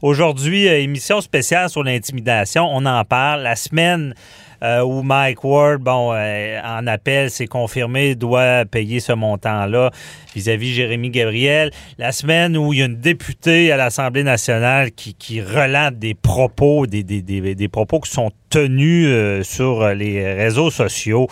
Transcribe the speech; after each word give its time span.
Aujourd'hui, 0.00 0.68
euh, 0.68 0.78
émission 0.78 1.20
spéciale 1.20 1.68
sur 1.68 1.82
l'intimidation. 1.82 2.68
On 2.70 2.86
en 2.86 3.04
parle. 3.04 3.42
La 3.42 3.56
semaine 3.56 4.14
euh, 4.62 4.80
où 4.80 5.02
Mike 5.02 5.42
Ward, 5.42 5.80
bon, 5.80 6.12
euh, 6.14 6.60
en 6.62 6.86
appel, 6.86 7.32
c'est 7.32 7.48
confirmé, 7.48 8.14
doit 8.14 8.64
payer 8.64 9.00
ce 9.00 9.12
montant-là 9.12 9.90
vis-à-vis 10.36 10.72
Jérémy 10.72 11.10
Gabriel. 11.10 11.72
La 11.98 12.12
semaine 12.12 12.56
où 12.56 12.72
il 12.72 12.78
y 12.78 12.82
a 12.82 12.84
une 12.84 13.00
députée 13.00 13.72
à 13.72 13.76
l'Assemblée 13.76 14.22
nationale 14.22 14.92
qui, 14.92 15.14
qui 15.14 15.42
relate 15.42 15.98
des 15.98 16.14
propos, 16.14 16.86
des, 16.86 17.02
des, 17.02 17.20
des, 17.20 17.68
propos 17.68 17.98
qui 17.98 18.12
sont 18.12 18.30
tenus 18.50 19.44
sur 19.44 19.88
les 19.94 20.32
réseaux 20.32 20.70
sociaux. 20.70 21.26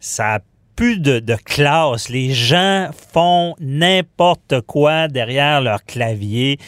Ça 0.00 0.36
a 0.36 0.38
plus 0.76 0.98
de 0.98 1.36
classe. 1.44 2.08
Les 2.08 2.32
gens 2.32 2.88
font 3.12 3.54
n'importe 3.60 4.62
quoi 4.62 5.08
derrière 5.08 5.60
leur 5.60 5.84
clavier 5.84 6.58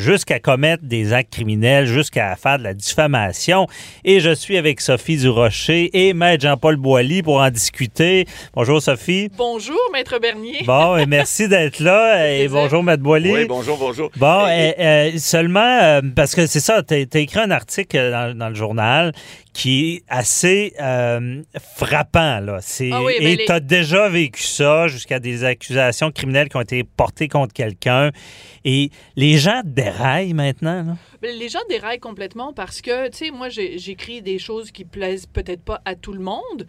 jusqu'à 0.00 0.40
commettre 0.40 0.82
des 0.84 1.12
actes 1.12 1.32
criminels, 1.32 1.86
jusqu'à 1.86 2.34
faire 2.36 2.58
de 2.58 2.64
la 2.64 2.74
diffamation. 2.74 3.66
Et 4.04 4.20
je 4.20 4.34
suis 4.34 4.56
avec 4.56 4.80
Sophie 4.80 5.18
Durocher 5.18 5.90
et 5.92 6.14
Maître 6.14 6.42
Jean-Paul 6.42 6.76
Boilly 6.76 7.22
pour 7.22 7.36
en 7.36 7.50
discuter. 7.50 8.26
Bonjour 8.54 8.80
Sophie. 8.80 9.30
Bonjour 9.36 9.78
Maître 9.92 10.18
Bernier. 10.18 10.62
Bon, 10.64 10.96
et 10.96 11.06
merci 11.06 11.48
d'être 11.48 11.80
là. 11.80 12.32
Et 12.32 12.48
bonjour 12.48 12.82
Maître 12.82 13.02
Boilly. 13.02 13.32
Oui, 13.32 13.44
bonjour, 13.46 13.76
bonjour. 13.76 14.10
Bon, 14.16 14.46
et, 14.48 15.12
et, 15.14 15.18
seulement, 15.18 15.78
euh, 15.82 16.00
parce 16.16 16.34
que 16.34 16.46
c'est 16.46 16.60
ça, 16.60 16.82
tu 16.82 16.94
as, 16.94 17.18
écrit 17.18 17.40
un 17.40 17.50
article 17.50 18.10
dans, 18.10 18.36
dans 18.36 18.48
le 18.48 18.54
journal 18.54 19.12
qui 19.52 19.94
est 19.94 20.02
assez 20.08 20.74
euh, 20.80 21.42
frappant. 21.74 22.40
Là. 22.40 22.58
Ah 22.92 23.02
oui, 23.02 23.14
ben 23.18 23.26
et 23.26 23.36
les- 23.36 23.44
tu 23.44 23.52
as 23.52 23.60
déjà 23.60 24.08
vécu 24.08 24.42
ça 24.42 24.86
jusqu'à 24.88 25.18
des 25.18 25.44
accusations 25.44 26.10
criminelles 26.12 26.48
qui 26.48 26.56
ont 26.56 26.60
été 26.60 26.84
portées 26.84 27.28
contre 27.28 27.52
quelqu'un. 27.52 28.10
Et 28.64 28.90
les 29.16 29.38
gens 29.38 29.62
déraillent 29.64 30.34
maintenant. 30.34 30.82
Là. 30.84 30.96
Ben, 31.22 31.36
Les 31.36 31.48
gens 31.48 31.58
déraillent 31.68 31.98
complètement 31.98 32.52
parce 32.52 32.80
que, 32.80 33.08
tu 33.08 33.16
sais, 33.26 33.30
moi, 33.30 33.48
j'écris 33.48 34.22
des 34.22 34.38
choses 34.38 34.70
qui 34.70 34.84
plaisent 34.84 35.26
peut-être 35.26 35.62
pas 35.64 35.80
à 35.84 35.94
tout 35.94 36.12
le 36.12 36.20
monde. 36.20 36.66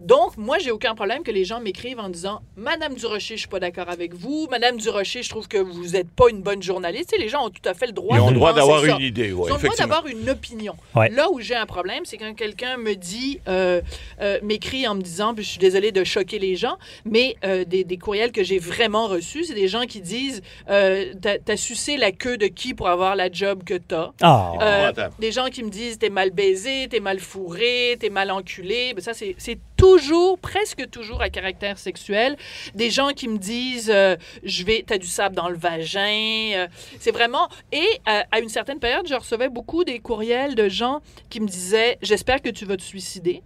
Donc, 0.00 0.36
moi, 0.36 0.58
j'ai 0.58 0.70
aucun 0.70 0.94
problème 0.94 1.22
que 1.22 1.30
les 1.30 1.44
gens 1.44 1.60
m'écrivent 1.60 1.98
en 2.00 2.08
disant 2.08 2.40
Madame 2.56 2.94
Durocher, 2.94 3.34
je 3.36 3.40
suis 3.40 3.48
pas 3.48 3.60
d'accord 3.60 3.88
avec 3.88 4.14
vous. 4.14 4.46
Madame 4.50 4.76
Durocher, 4.76 5.22
je 5.22 5.28
trouve 5.30 5.48
que 5.48 5.56
vous 5.58 5.88
n'êtes 5.88 6.10
pas 6.10 6.28
une 6.28 6.42
bonne 6.42 6.62
journaliste. 6.62 7.10
Tu 7.10 7.16
sais, 7.16 7.22
les 7.22 7.28
gens 7.28 7.46
ont 7.46 7.50
tout 7.50 7.66
à 7.68 7.74
fait 7.74 7.86
le 7.86 7.92
droit 7.92 8.16
Ils 8.16 8.20
ont 8.20 8.26
de 8.26 8.32
le 8.32 8.36
droit 8.36 8.52
d'avoir 8.52 8.84
une 8.84 9.00
idée, 9.00 9.28
Ils 9.28 9.34
oui, 9.34 9.50
ont 9.50 9.56
le 9.56 9.62
droit 9.62 9.76
d'avoir 9.76 10.06
une 10.06 10.28
opinion. 10.28 10.74
Ouais. 10.94 11.08
Là 11.10 11.30
où 11.30 11.40
j'ai 11.40 11.54
un 11.54 11.66
problème, 11.66 12.04
c'est 12.04 12.18
quand 12.18 12.34
quelqu'un 12.34 12.76
me 12.76 12.94
dit, 12.94 13.40
euh, 13.48 13.80
euh, 14.20 14.38
m'écrit 14.42 14.86
en 14.86 14.94
me 14.94 15.02
disant, 15.02 15.34
puis 15.34 15.44
je 15.44 15.48
suis 15.50 15.58
désolée 15.58 15.92
de 15.92 16.04
choquer 16.04 16.38
les 16.38 16.56
gens, 16.56 16.76
mais 17.04 17.36
euh, 17.44 17.64
des, 17.64 17.84
des 17.84 17.96
courriels 17.96 18.32
que 18.32 18.42
j'ai 18.44 18.58
vraiment 18.58 19.06
reçus, 19.08 19.44
c'est 19.44 19.54
des 19.54 19.68
gens 19.68 19.82
qui 19.86 20.00
disent, 20.00 20.42
euh, 20.68 21.12
t'as 21.20 21.56
sucé 21.56 21.96
la 21.96 22.12
queue 22.12 22.36
de 22.36 22.46
qui 22.46 22.74
pour 22.74 22.88
avoir 22.88 23.16
la 23.16 23.30
job 23.32 23.62
que 23.64 23.74
t'as? 23.74 24.12
Ah, 24.22 24.52
Euh, 24.60 24.88
attends. 24.88 25.08
des 25.18 25.32
gens 25.32 25.46
qui 25.46 25.62
me 25.62 25.70
disent 25.70 25.98
t'es 25.98 26.10
mal 26.10 26.30
baisé, 26.30 26.86
t'es 26.88 27.00
mal 27.00 27.18
fourré, 27.18 27.96
t'es 27.98 28.10
mal 28.10 28.30
enculé. 28.30 28.92
Ben 28.94 29.00
ça, 29.02 29.14
c'est 29.14 29.34
c'est 29.38 29.58
toujours, 29.76 30.38
presque 30.38 30.88
toujours 30.90 31.20
à 31.22 31.30
caractère 31.30 31.78
sexuel. 31.78 32.36
Des 32.74 32.90
gens 32.90 33.08
qui 33.10 33.28
me 33.28 33.38
disent 33.38 33.90
euh, 33.94 34.16
je 34.42 34.64
vais, 34.64 34.84
t'as 34.86 34.98
du 34.98 35.06
sable 35.06 35.34
dans 35.36 35.48
le 35.48 35.56
vagin. 35.56 36.52
Euh, 36.54 36.66
c'est 36.98 37.10
vraiment. 37.12 37.48
Et 37.72 37.86
euh, 38.08 38.22
à 38.30 38.40
une 38.40 38.48
certaine 38.48 38.78
période, 38.78 39.06
je 39.08 39.14
recevais 39.14 39.48
beaucoup 39.48 39.84
des 39.84 39.98
courriels 39.98 40.54
de 40.54 40.68
gens 40.68 41.00
qui 41.30 41.40
me 41.40 41.46
disaient 41.46 41.98
j'espère 42.02 42.42
que 42.42 42.50
tu 42.50 42.64
vas 42.64 42.76
te 42.76 42.82
suicider. 42.82 43.42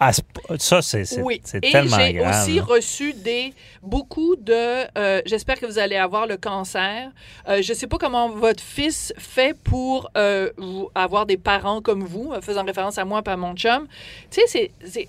ah, 0.00 0.10
ça, 0.58 0.82
c'est, 0.82 1.20
Oui. 1.20 1.40
c'est 1.44 1.64
Et 1.64 1.70
tellement 1.70 1.96
j'ai 1.98 2.20
aussi 2.20 2.58
reçu 2.60 3.12
des 3.12 3.52
beaucoup 3.82 4.34
de. 4.36 4.86
euh, 4.98 5.22
J'espère 5.24 5.58
que 5.60 5.66
vous 5.66 5.78
allez 5.78 5.96
avoir 5.96 6.26
le 6.26 6.36
cancer. 6.36 7.10
Euh, 7.48 7.62
je 7.62 7.72
sais 7.72 7.86
pas 7.86 7.98
comment 7.98 8.28
votre 8.28 8.62
fils 8.62 9.12
fait 9.18 9.56
pour 9.62 10.10
euh, 10.16 10.50
avoir 10.96 11.26
des 11.26 11.36
parents 11.36 11.80
comme 11.80 12.02
vous, 12.04 12.32
faisant 12.42 12.64
référence 12.64 12.98
à 12.98 13.04
moi 13.04 13.22
et 13.24 13.30
à 13.30 13.36
mon 13.36 13.54
chum. 13.54 13.86
Tu 14.30 14.40
sais, 14.46 14.70
c'est. 14.84 15.08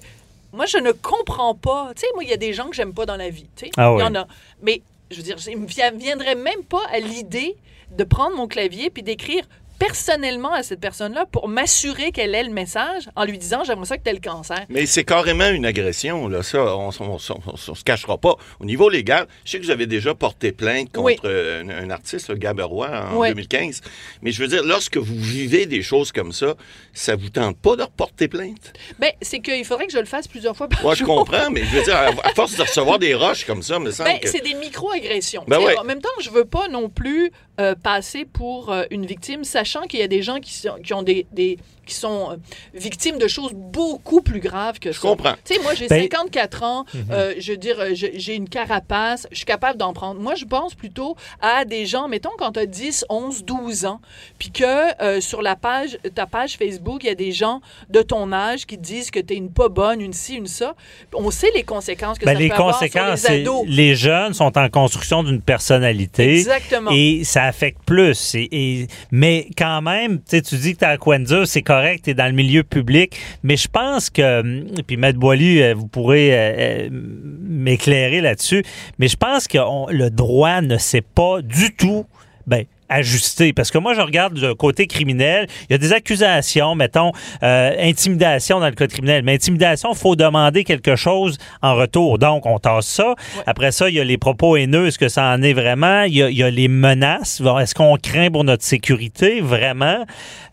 Moi, 0.56 0.66
je 0.66 0.78
ne 0.78 0.92
comprends 0.92 1.54
pas. 1.56 1.92
Tu 1.96 2.02
sais, 2.02 2.08
moi, 2.14 2.24
il 2.24 2.30
y 2.30 2.34
a 2.34 2.38
des 2.38 2.54
gens 2.54 2.68
que 2.70 2.76
j'aime 2.76 2.94
pas 2.94 3.06
dans 3.06 3.18
la 3.18 3.30
vie. 3.30 3.48
Tu 3.56 3.66
sais, 3.66 3.72
Ah 3.78 3.94
il 3.98 4.00
y 4.00 4.04
en 4.04 4.16
a. 4.16 4.28
Mais 4.62 4.82
je 5.12 5.18
veux 5.18 5.24
dire, 5.24 5.38
il 5.48 5.58
me 5.58 5.68
vi- 5.68 5.98
viendrait 5.98 6.36
même 6.36 6.64
pas 6.64 6.82
à 6.92 7.00
l'idée 7.00 7.56
de 7.92 8.04
prendre 8.04 8.36
mon 8.36 8.48
clavier 8.48 8.90
puis 8.90 9.04
d'écrire 9.04 9.46
personnellement 9.80 10.54
à 10.54 10.64
cette 10.64 10.80
personne-là 10.80 11.26
pour 11.26 11.48
m'assurer 11.48 12.12
qu'elle 12.12 12.34
ait 12.36 12.44
le 12.44 12.52
message 12.52 13.10
en 13.16 13.26
lui 13.26 13.38
disant 13.38 13.64
j'aimerais 13.66 13.86
ça 13.86 13.98
que 13.98 14.04
tu 14.04 14.10
aies 14.10 14.14
le 14.14 14.20
cancer. 14.20 14.66
Mais 14.70 14.86
c'est 14.86 15.04
carrément 15.04 15.50
une 15.50 15.66
agression, 15.66 16.28
là. 16.28 16.44
Ça, 16.44 16.76
on, 16.76 16.90
on, 17.00 17.04
on- 17.04 17.18
on- 17.48 17.76
se 17.76 17.84
cachera 17.84 18.18
pas. 18.18 18.36
Au 18.60 18.66
niveau 18.66 18.90
légal, 18.90 19.28
je 19.44 19.52
sais 19.52 19.60
que 19.60 19.66
vous 19.66 19.72
avez 19.72 19.86
déjà 19.88 20.14
porté 20.16 20.52
plainte 20.52 20.92
contre 20.92 21.04
Oui. 21.06 21.18
euh, 21.26 21.64
un, 21.64 21.86
un 21.86 21.90
artiste, 21.90 22.30
le 22.30 22.36
Gaberois, 22.36 22.90
en 23.12 23.18
Oui. 23.18 23.30
2015. 23.30 23.82
Mais 24.22 24.32
je 24.32 24.42
veux 24.42 24.48
dire, 24.48 24.64
lorsque 24.64 24.98
vous 24.98 25.20
vivez 25.20 25.66
des 25.66 25.82
choses 25.82 26.12
comme 26.12 26.32
ça, 26.32 26.56
ça 26.94 27.16
vous 27.16 27.30
tente 27.30 27.58
pas 27.58 27.76
de 27.76 27.84
reporter 27.84 28.28
plainte? 28.28 28.74
Ben, 29.00 29.12
c'est 29.22 29.40
qu'il 29.40 29.66
faudrait 29.66 29.88
que 29.88 29.94
je 29.94 30.00
le 30.00 30.06
fasse 30.06 30.28
plusieurs 30.28 30.56
fois 30.56 30.68
par 30.70 30.82
Moi, 30.84 30.96
je 30.96 31.04
comprends, 31.04 31.50
mais 31.52 31.64
je 31.66 31.76
veux 31.78 31.84
dire, 31.84 31.96
à, 31.98 32.30
force 32.34 32.56
de 32.56 32.62
recevoir 32.62 33.00
des 33.00 33.14
roches 33.14 33.46
comme 33.46 33.62
ça, 33.64 33.80
me 33.80 33.92
semble 33.92 34.10
Ben, 34.10 34.20
que... 34.20 34.30
c'est 34.30 34.42
des 34.44 34.54
micro-agressions. 34.54 35.44
Ben 35.48 35.60
ouais. 35.60 35.78
En 35.78 35.84
même 35.84 36.02
temps, 36.02 36.10
je 36.22 36.30
veux 36.30 36.46
pas 36.46 36.68
non 36.70 36.90
plus 36.90 37.32
euh, 37.60 37.76
passer 37.76 38.26
pour 38.26 38.72
euh, 38.72 38.84
une 38.92 39.06
victime, 39.06 39.44
sachant 39.44 39.65
qu'il 39.88 40.00
y 40.00 40.04
a 40.04 40.08
des 40.08 40.22
gens 40.22 40.40
qui 40.40 40.54
sont, 40.54 40.76
qui 40.84 40.94
ont 40.94 41.04
des, 41.04 41.26
des- 41.32 41.58
qui 41.86 41.94
sont 41.94 42.32
euh, 42.32 42.36
victimes 42.74 43.20
de 43.20 43.28
choses 43.28 43.52
beaucoup 43.54 44.22
plus 44.24 44.40
graves 44.40 44.80
que 44.80 44.92
Je 44.92 45.00
ça. 45.00 45.08
comprends. 45.08 45.36
Tu 45.46 45.54
sais, 45.54 45.62
moi, 45.62 45.76
j'ai 45.76 45.88
Ben- 45.88 46.02
54 46.02 46.64
ans, 46.64 46.86
euh, 47.12 47.36
je 47.38 47.52
veux 47.52 47.58
dire, 47.60 47.80
euh, 47.80 47.92
je- 47.94 48.08
j'ai 48.16 48.34
une 48.34 48.50
carapace, 48.50 49.28
je 49.32 49.36
suis 49.38 49.46
capable 49.46 49.78
d'en 49.78 49.94
prendre. 49.94 50.20
Moi, 50.20 50.34
je 50.34 50.46
pense 50.46 50.74
plutôt 50.74 51.16
à 51.42 51.64
des 51.64 51.86
gens, 51.86 52.08
mettons, 52.08 52.32
quand 52.40 52.54
tu 52.54 52.60
as 52.60 52.66
10, 52.66 53.06
11, 53.10 53.44
12 53.46 53.86
ans, 53.86 54.02
puis 54.40 54.50
que 54.50 54.64
euh, 55.04 55.22
sur 55.22 55.44
la 55.44 55.56
page, 55.56 56.00
ta 56.16 56.26
page 56.26 56.58
Facebook, 56.58 57.04
il 57.04 57.08
y 57.08 57.12
a 57.12 57.16
des 57.16 57.32
gens 57.32 57.62
de 57.92 58.02
ton 58.02 58.32
âge 58.34 58.66
qui 58.66 58.80
disent 58.80 59.12
que 59.12 59.20
tu 59.20 59.36
es 59.36 59.38
une 59.38 59.52
pas 59.52 59.70
bonne, 59.70 60.02
une 60.02 60.14
ci, 60.14 60.34
une 60.38 60.48
ça. 60.48 60.74
On 61.14 61.30
sait 61.30 61.52
les 61.54 61.62
conséquences 61.64 62.18
que 62.18 62.26
Ben, 62.26 62.34
ça 62.34 62.40
les 62.40 62.48
peut 62.50 62.56
avoir 62.56 62.74
conséquences, 62.80 63.22
sur 63.22 63.30
les 63.30 63.36
c'est 63.38 63.42
ados. 63.42 63.64
les 63.68 63.96
jeunes 63.96 64.34
sont 64.34 64.58
en 64.58 64.70
construction 64.70 65.22
d'une 65.22 65.42
personnalité. 65.42 66.34
Exactement. 66.34 66.90
Et 66.92 67.24
ça 67.24 67.44
affecte 67.44 67.84
plus. 67.86 68.34
Et, 68.34 68.48
et- 68.52 68.88
mais 69.12 69.48
quand 69.58 69.82
même, 69.82 70.20
tu 70.22 70.42
dis 70.42 70.76
que 70.76 70.80
tu 70.80 70.86
à 70.86 71.18
dire, 71.20 71.48
c'est 71.48 71.62
correct, 71.62 72.06
tu 72.06 72.12
es 72.12 72.14
dans 72.14 72.26
le 72.26 72.34
milieu 72.34 72.64
public. 72.64 73.18
Mais 73.44 73.58
je 73.58 73.68
pense 73.68 74.10
que, 74.10 74.42
hum, 74.42 74.68
puis 74.86 74.98
Maître 74.98 75.20
Boily, 75.20 75.62
euh, 75.62 75.74
vous 75.74 75.88
pourrez 75.88 76.34
euh, 76.34 76.54
euh, 76.58 76.90
m'éclairer 76.92 78.22
là-dessus, 78.22 78.64
mais 79.00 79.08
je 79.08 79.18
pense 79.18 79.48
que 79.48 79.58
le 79.92 80.10
droit 80.10 80.62
ne 80.62 80.78
sait 80.78 81.02
pas 81.02 81.42
du 81.42 81.74
tout. 81.76 82.06
Ben, 82.48 82.66
ajuster. 82.90 83.54
Parce 83.54 83.72
que 83.72 83.78
moi, 83.78 83.94
je 83.94 84.02
regarde 84.02 84.34
du 84.34 84.56
côté 84.56 84.88
criminel. 84.88 85.48
Il 85.70 85.74
y 85.74 85.76
a 85.76 85.78
des 85.78 85.94
accusations, 85.94 86.76
mettons, 86.76 87.12
euh, 87.44 87.72
intimidation 87.80 88.60
dans 88.60 88.68
le 88.70 88.76
code 88.76 88.92
criminel. 88.92 89.24
Mais 89.24 89.34
intimidation, 89.36 89.90
il 89.94 89.98
faut 89.98 90.16
demander 90.16 90.64
quelque 90.64 90.96
chose 90.96 91.38
en 91.62 91.76
retour. 91.76 92.18
Donc, 92.20 92.46
on 92.46 92.60
tasse 92.60 92.88
ça. 92.88 93.16
Après 93.46 93.72
ça, 93.72 93.90
il 93.90 93.96
y 93.96 94.00
a 94.00 94.04
les 94.04 94.18
propos 94.18 94.56
haineux. 94.58 94.88
Est-ce 94.88 95.00
que 95.00 95.10
ça 95.10 95.26
en 95.34 95.42
est 95.42 95.54
vraiment? 95.54 96.04
Il 96.04 96.16
y 96.16 96.24
a, 96.24 96.30
il 96.30 96.38
y 96.38 96.44
a 96.44 96.50
les 96.50 96.68
menaces. 96.68 97.42
Est-ce 97.62 97.76
qu'on 97.76 97.98
craint 97.98 98.30
pour 98.32 98.44
notre 98.44 98.64
sécurité? 98.64 99.42
Vraiment? 99.42 100.06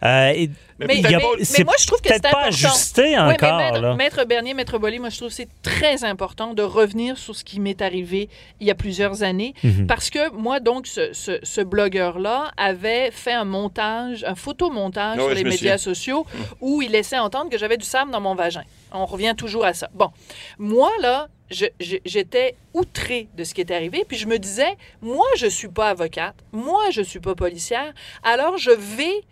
Euh, 0.04 0.31
et- 0.34 0.50
Mais, 0.84 0.97
y 0.97 1.06
a- 1.06 1.10
mais- 1.19 1.25
mais 1.59 1.64
moi, 1.64 1.75
je 1.78 1.87
trouve 1.87 2.00
que 2.00 2.09
c'est 2.09 2.20
peut-être 2.20 2.32
pas 2.32 2.47
important. 2.47 2.66
ajusté 2.69 3.03
Oui, 3.03 3.10
mais 3.28 3.32
encore. 3.34 3.56
maître, 3.59 3.81
là. 3.81 3.94
maître 3.94 4.25
Bernier, 4.25 4.53
Maître 4.54 4.78
Bolly, 4.78 4.99
moi, 4.99 5.10
je 5.10 5.16
trouve 5.16 5.28
que 5.28 5.34
c'est 5.34 5.49
très 5.62 6.03
important 6.03 6.54
de 6.54 6.62
revenir 6.62 7.16
sur 7.19 7.37
ce 7.37 7.44
qui 7.44 7.60
m'est 7.60 7.81
arrivé 7.82 8.28
il 8.60 8.66
y 8.66 8.70
a 8.72 8.75
plusieurs 8.75 9.22
années. 9.22 9.54
Mhm. 9.62 9.87
Parce 9.87 10.10
que 10.10 10.32
moi, 10.32 10.59
donc, 10.59 10.88
ce, 10.88 11.10
ce- 11.12 11.38
ce 11.44 11.60
blogueur-là 11.60 12.22
avait 12.56 13.10
fait 13.10 13.33
un 13.33 13.44
montage, 13.44 14.25
un 14.25 14.34
photomontage 14.34 15.16
Ah 15.19 15.22
ouais, 15.22 15.34
sur 15.34 15.34
les 15.34 15.44
médias 15.44 15.78
sociaux 15.78 16.27
où 16.60 16.83
il 16.83 16.91
laissait 16.93 17.19
entendre 17.19 17.50
que 17.50 17.59
j'avais 17.59 17.77
du 17.77 17.84
sable 17.84 18.10
dans 18.10 18.21
mon 18.21 18.34
vagin. 18.34 18.62
On 18.93 19.06
revient 19.06 19.34
toujours 19.37 19.65
à 19.65 19.75
ça. 19.75 19.88
Bon, 19.94 20.10
moi, 20.59 20.91
là, 21.00 21.28
j'étais 21.50 22.56
outrée 22.75 23.28
de 23.37 23.44
ce 23.44 23.55
qui 23.55 23.61
était 23.61 23.75
arrivé, 23.75 24.05
puis 24.06 24.16
je 24.16 24.27
me 24.27 24.38
disais, 24.38 24.77
moi, 25.00 25.27
je 25.37 25.47
suis 25.47 25.69
pas 25.69 25.91
avocate, 25.91 26.37
moi, 26.53 26.91
je 26.91 27.03
suis 27.03 27.21
pas 27.21 27.34
policière, 27.34 27.93
alors 28.22 28.56
je 28.59 28.71
vais 28.71 29.22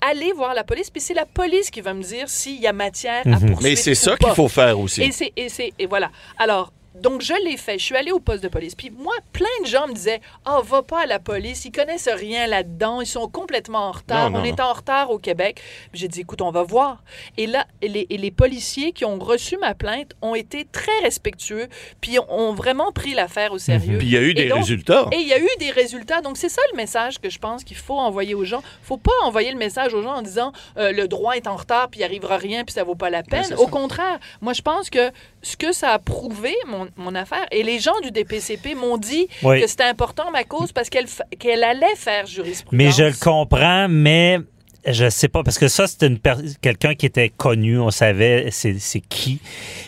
aller 0.00 0.32
voir 0.32 0.54
la 0.54 0.64
police, 0.64 0.90
puis 0.90 1.00
c'est 1.00 1.14
la 1.14 1.26
police 1.26 1.70
qui 1.70 1.80
va 1.80 1.94
me 1.94 2.02
dire 2.02 2.28
s'il 2.28 2.60
y 2.60 2.66
a 2.66 2.72
matière 2.72 3.20
à 3.26 3.32
poursuivre 3.32 3.62
Mais 3.62 3.76
c'est 3.76 3.94
ça 3.94 4.16
qu'il 4.16 4.30
faut 4.30 4.48
faire 4.48 4.78
aussi. 4.78 5.02
Et 5.02 5.12
c'est 5.12 5.32
et 5.36 5.48
c'est 5.48 5.72
et 5.78 5.86
voilà. 5.86 6.10
Alors 6.38 6.72
donc 6.94 7.22
je 7.22 7.34
l'ai 7.44 7.56
fait. 7.56 7.78
Je 7.78 7.84
suis 7.84 7.96
allée 7.96 8.12
au 8.12 8.20
poste 8.20 8.42
de 8.42 8.48
police. 8.48 8.74
Puis 8.74 8.90
moi, 8.90 9.14
plein 9.32 9.46
de 9.62 9.66
gens 9.66 9.86
me 9.86 9.92
disaient 9.94 10.20
"Ah, 10.44 10.60
va 10.62 10.82
pas 10.82 11.02
à 11.02 11.06
la 11.06 11.18
police. 11.18 11.64
Ils 11.64 11.72
connaissent 11.72 12.08
rien 12.08 12.46
là-dedans. 12.46 13.00
Ils 13.00 13.06
sont 13.06 13.28
complètement 13.28 13.88
en 13.88 13.92
retard. 13.92 14.30
Non, 14.30 14.38
non, 14.38 14.44
on 14.44 14.48
est 14.48 14.60
en 14.60 14.72
retard 14.72 15.10
au 15.10 15.18
Québec." 15.18 15.60
J'ai 15.92 16.08
dit 16.08 16.20
"Écoute, 16.20 16.42
on 16.42 16.50
va 16.50 16.62
voir." 16.62 17.02
Et 17.36 17.46
là, 17.46 17.66
les, 17.82 18.06
et 18.10 18.16
les 18.18 18.30
policiers 18.30 18.92
qui 18.92 19.04
ont 19.04 19.18
reçu 19.18 19.56
ma 19.58 19.74
plainte 19.74 20.12
ont 20.22 20.34
été 20.34 20.66
très 20.70 20.98
respectueux, 21.02 21.68
puis 22.00 22.18
ont, 22.18 22.26
ont 22.28 22.52
vraiment 22.54 22.90
pris 22.92 23.14
l'affaire 23.14 23.52
au 23.52 23.58
sérieux. 23.58 23.98
Puis 23.98 24.08
il 24.08 24.12
y 24.12 24.16
a 24.16 24.20
eu 24.20 24.30
Et 24.30 24.34
des 24.34 24.48
donc- 24.48 24.58
résultats. 24.58 25.06
Et 25.12 25.16
il 25.16 25.28
y 25.28 25.32
a 25.32 25.38
eu 25.38 25.48
des 25.58 25.70
résultats. 25.70 26.20
Donc, 26.20 26.36
c'est 26.36 26.48
ça 26.48 26.62
le 26.72 26.76
message 26.76 27.20
que 27.20 27.30
je 27.30 27.38
pense 27.38 27.64
qu'il 27.64 27.76
faut 27.76 27.98
envoyer 27.98 28.34
aux 28.34 28.44
gens. 28.44 28.62
faut 28.82 28.96
pas 28.96 29.12
envoyer 29.24 29.52
le 29.52 29.58
message 29.58 29.94
aux 29.94 30.02
gens 30.02 30.14
en 30.16 30.22
disant 30.22 30.52
euh, 30.76 30.92
le 30.92 31.06
droit 31.08 31.34
est 31.34 31.46
en 31.46 31.56
retard, 31.56 31.88
puis 31.88 32.00
il 32.00 32.04
arrivera 32.04 32.36
rien, 32.36 32.64
puis 32.64 32.72
ça 32.72 32.82
vaut 32.84 32.94
pas 32.94 33.10
la 33.10 33.22
peine. 33.22 33.44
c'est 33.44 33.54
Au 33.54 33.66
contraire, 33.68 34.18
moi, 34.40 34.52
je 34.52 34.62
pense 34.62 34.90
que 34.90 35.10
ce 35.42 35.56
que 35.56 35.72
ça 35.72 35.90
a 35.92 35.98
prouvé, 35.98 36.54
mon 36.66 36.79
mon, 36.84 36.88
mon 36.96 37.14
affaire. 37.14 37.46
Et 37.50 37.62
les 37.62 37.78
gens 37.78 37.98
du 38.02 38.10
DPCP 38.10 38.74
m'ont 38.74 38.98
dit 38.98 39.28
Oui. 39.42 39.60
que 39.60 39.66
c'était 39.66 39.84
important, 39.84 40.30
ma 40.30 40.44
cause, 40.44 40.72
parce 40.72 40.88
qu'elle 40.90 41.64
allait 41.64 41.96
faire 41.96 42.26
jurisprudence. 42.26 42.72
Mais 42.72 42.90
je 42.90 43.04
le 43.04 43.12
comprends, 43.18 43.86
mais 43.88 44.38
je 44.86 45.08
sais 45.10 45.28
pas, 45.28 45.42
parce 45.42 45.58
que 45.58 45.68
ça, 45.68 45.86
c'était 45.86 46.06
une 46.06 46.18
per- 46.18 46.36
quelqu'un 46.62 46.94
qui 46.94 47.06
était 47.06 47.28
connu, 47.28 47.78
on 47.78 47.90
savait 47.90 48.48
c'est 48.50 48.78
c'est 48.78 49.00
qui. 49.00 49.40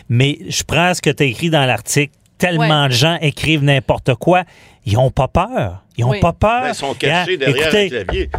Mais 0.09 0.37
je 0.47 0.63
prends 0.63 0.93
ce 0.93 1.01
que 1.01 1.09
tu 1.09 1.23
as 1.23 1.25
écrit 1.25 1.49
dans 1.49 1.65
l'article. 1.65 2.13
Tellement 2.39 2.83
Ouais. 2.83 2.89
de 2.89 2.93
gens 2.93 3.17
écrivent 3.21 3.63
n'importe 3.63 4.15
quoi. 4.15 4.43
Ils 4.85 4.97
ont 4.97 5.11
pas 5.11 5.29
peur. 5.29 5.83
Ils 5.97 6.03
ont 6.03 6.09
Oui. 6.09 6.19
pas 6.19 6.33
peur. 6.33 6.61
Ben, 6.63 6.69
ils 6.69 6.75
sont 6.75 6.93
cachés 6.93 7.33
Hein? 7.33 7.37
derrière 7.37 7.55
Écoutez, 7.67 7.85
un 7.85 8.03
clavier. 8.03 8.29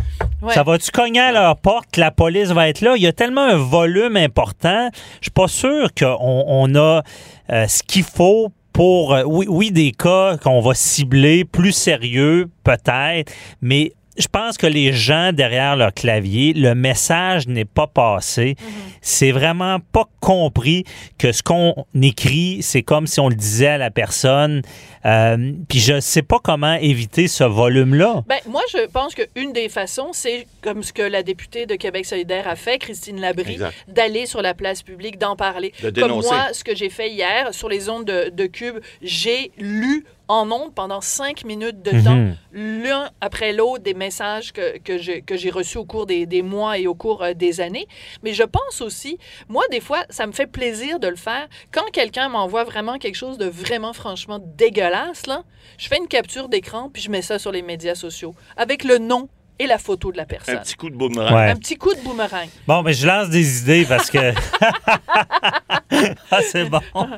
Ouais. 0.45 0.53
Ça 0.53 0.63
va-tu 0.63 0.91
cogner 0.91 1.21
à 1.21 1.33
leur 1.33 1.57
porte? 1.57 1.97
La 1.97 2.11
police 2.11 2.51
va 2.51 2.69
être 2.69 2.83
là? 2.83 2.95
Il 2.97 3.03
y 3.03 3.07
a 3.07 3.13
tellement 3.13 3.41
un 3.45 3.57
volume 3.57 4.17
important. 4.17 4.91
Je 5.21 5.27
suis 5.27 5.31
pas 5.31 5.49
sûr 5.49 5.89
qu'on 5.99 6.45
on 6.47 6.75
a 6.75 7.03
euh, 7.51 7.67
ce 7.67 7.83
qu'il 7.83 8.03
faut 8.03 8.53
pour, 8.75 9.15
euh, 9.15 9.23
oui, 9.25 9.47
oui, 9.49 9.71
des 9.71 9.93
cas 9.93 10.37
qu'on 10.37 10.61
va 10.61 10.75
cibler, 10.75 11.45
plus 11.47 11.73
sérieux 11.73 12.51
peut-être, 12.63 13.33
mais 13.63 13.93
je 14.17 14.27
pense 14.29 14.57
que 14.57 14.67
les 14.67 14.93
gens 14.93 15.33
derrière 15.33 15.77
leur 15.77 15.93
clavier, 15.93 16.53
le 16.53 16.75
message 16.75 17.49
n'est 17.49 17.65
pas 17.65 17.87
passé. 17.87 18.57
C'est 19.01 19.33
vraiment 19.33 19.79
pas 19.93 20.09
compris 20.21 20.85
que 21.19 21.33
ce 21.33 21.43
qu'on 21.43 21.75
écrit, 22.01 22.63
c'est 22.63 22.83
comme 22.83 23.07
si 23.07 23.21
on 23.21 23.29
le 23.29 23.35
disait 23.35 23.69
à 23.69 23.79
la 23.79 23.91
personne. 23.91 24.63
Euh, 25.05 25.53
Puis 25.69 25.81
je 25.81 26.01
sais 26.01 26.23
pas 26.23 26.39
comment 26.43 26.75
éviter 26.75 27.29
ce 27.29 27.45
volume-là. 27.45 28.25
Ben, 28.27 28.39
moi, 28.49 28.63
je 28.73 28.87
pense 28.87 29.15
qu'une 29.15 29.53
des 29.53 29.69
façons, 29.69 30.11
c'est 30.13 30.47
comme 30.63 30.83
ce 30.83 30.93
que 30.93 31.03
la 31.03 31.23
députée 31.23 31.67
de 31.67 31.75
Québec 31.75 32.07
solidaire 32.07 32.49
a 32.49 32.57
fait, 32.57 32.79
Christine 32.79 33.21
Labrie, 33.21 33.59
d'aller 33.89 34.27
sur 34.27 34.41
la 34.43 34.55
place 34.55 34.83
publique, 34.83 35.19
d'en 35.19 35.37
parler. 35.37 35.73
De 35.83 36.01
Comme 36.01 36.13
moi, 36.13 36.49
ce 36.53 36.65
que 36.65 36.75
j'ai 36.75 36.89
fait 36.89 37.11
hier 37.11 37.53
sur 37.53 37.69
les 37.69 37.89
ondes 37.89 38.05
de, 38.05 38.31
de 38.31 38.47
Cube, 38.47 38.79
j'ai 39.03 39.51
lu 39.59 40.05
en 40.29 40.51
ondes 40.51 40.75
pendant 40.75 41.01
cinq 41.01 41.45
minutes 41.45 41.83
de 41.83 41.91
temps, 42.03 42.15
Mhm. 42.17 42.37
l'un 42.83 43.11
après 43.21 43.53
l'autre, 43.53 43.83
des 43.83 43.95
messages 43.95 44.53
que, 44.53 44.79
que 44.79 44.97
j'ai 44.99 45.21
que 45.23 45.37
j'ai 45.37 45.51
reçus 45.51 45.77
au 45.79 45.85
cours 45.85 46.07
des, 46.07 46.25
des 46.27 46.43
mois 46.43 46.79
et 46.79 46.87
au 46.87 46.95
cours 46.95 47.23
euh, 47.23 47.35
des 47.35 47.61
années. 47.61 47.87
Mais 48.23 48.33
je 48.33 48.43
pense 48.43 48.81
aussi, 48.81 49.19
moi, 49.49 49.65
des 49.71 49.81
fois, 49.81 50.05
ça 50.11 50.27
me 50.27 50.33
fait 50.33 50.47
plaisir 50.47 50.99
de 50.99 51.09
le 51.09 51.17
faire. 51.17 51.47
Quand 51.73 51.85
quelqu'un 51.93 52.29
m'envoie 52.29 52.65
vraiment 52.65 52.99
quelque 52.99 53.17
chose 53.17 53.37
de 53.39 53.47
vraiment, 53.47 53.93
franchement 53.93 54.39
dégueulasse, 54.43 55.27
là, 55.27 55.43
je 55.79 55.89
fais 55.89 55.99
une 55.99 56.09
capture 56.09 56.49
d'écran 56.49 56.91
puis 56.93 57.03
je 57.03 57.11
mets 57.11 57.23
ça 57.23 57.39
sur 57.39 57.53
les 57.53 57.63
médias 57.63 57.95
sociaux 57.95 58.35
avec 58.57 58.85
le 58.85 58.99
nom 58.99 59.29
et 59.59 59.67
la 59.67 59.79
photo 59.79 60.11
de 60.13 60.17
la 60.17 60.25
Un 60.25 60.27
personne. 60.27 60.59
petit 60.61 60.75
coup 60.75 60.91
de 60.91 60.97
boomerang. 60.97 61.35
Ouais. 61.35 61.51
Un 61.51 61.57
petit 61.57 61.77
coup 61.77 61.95
de 61.95 62.01
boomerang. 62.01 62.49
Bon, 62.67 62.83
mais 62.83 62.93
je 62.93 63.07
lance 63.07 63.29
des 63.31 63.61
idées 63.63 63.85
parce 63.89 64.11
que. 64.11 64.19
ah, 66.31 66.41
c'est 66.51 66.65
bon. 66.69 66.81
Alors, 66.95 67.17